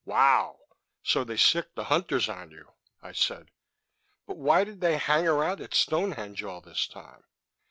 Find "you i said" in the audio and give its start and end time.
2.49-3.51